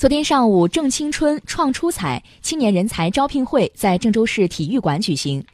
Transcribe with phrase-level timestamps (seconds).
[0.00, 5.44] 昨天上午，正青春创出彩青年人才招聘会在郑州市体育馆举行，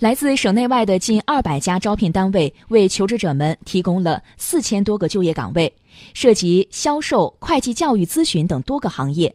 [0.00, 5.72] 来自省内外的近二百家招聘单位为求职者们提供了四千多个就业岗位，
[6.14, 9.32] 涉及销售、会计、教育、咨询等多个行业。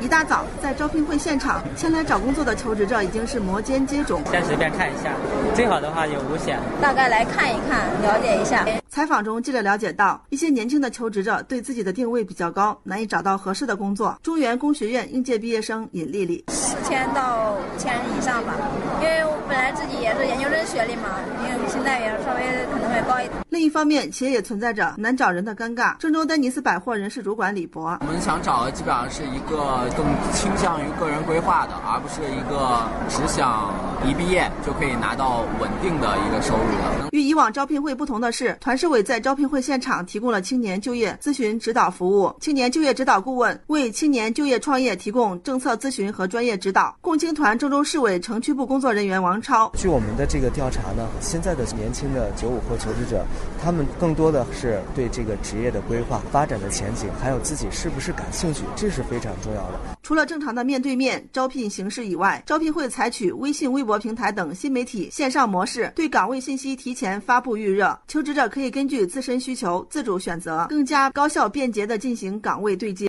[0.00, 4.18] 一大早，在招聘会现场，前来找工作的求职者已经是摩肩接踵。
[4.30, 5.12] 先随便看一下，
[5.54, 8.64] 最好的话有五险，大概来看一看，了解一下。
[8.88, 14.16] 采访中，记者了解到，一些年轻的求职者对自己的定位比较高，难以找到合适的工作。
[14.22, 18.54] 中原工学院应届毕业生尹丽丽，四千到五千以上吧，
[19.00, 22.40] 因为我本来自己也是研究生学历嘛，因为现在也稍微
[22.72, 23.45] 可能会高一点。
[23.56, 25.96] 另一方面，企业也存在着难找人的尴尬。
[25.96, 33.72] 郑州丹尼斯百货人事主管李博，我们想找的基本上是一个更倾向于个人规划的，而不是一个只想
[34.06, 37.08] 一毕业就可以拿到稳定的一个收入的。
[37.12, 46.94] 与以往招聘会不同的是，团市委在招聘会现场提供了青年就业咨询指导服务，青年就业指导顾问为青年就业创业提供政策咨询和专业指导。
[47.00, 53.24] 共青团郑州市委城区部工作人员王超，据我们的这个调查呢，现在的年轻的九五后求职者，
[53.62, 59.80] 他们更多的是对这个职业的规划、发展的前景，还有自己是不是感兴趣，这是非常重要的。
[60.02, 73.08] 除了正常的面对面招聘形式以外，招聘会采取微信、微博平台等新媒体线上模式，对岗位信息提前发布预热，求职者可以根据自身需求自主选择，更加高效便捷地进行岗位对接。